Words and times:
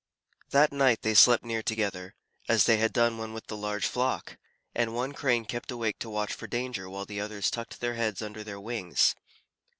That 0.49 0.73
night 0.73 1.03
they 1.03 1.13
slept 1.13 1.43
near 1.43 1.61
together, 1.61 2.15
as 2.49 2.63
they 2.63 2.77
had 2.77 2.91
done 2.91 3.19
when 3.19 3.33
with 3.33 3.45
the 3.45 3.55
large 3.55 3.85
flock, 3.85 4.39
and 4.73 4.95
one 4.95 5.11
Crane 5.13 5.45
kept 5.45 5.69
awake 5.69 5.99
to 5.99 6.09
watch 6.09 6.33
for 6.33 6.47
danger 6.47 6.89
while 6.89 7.05
the 7.05 7.21
others 7.21 7.51
tucked 7.51 7.81
their 7.81 7.93
heads 7.93 8.19
under 8.19 8.43
their 8.43 8.59
wings. 8.59 9.13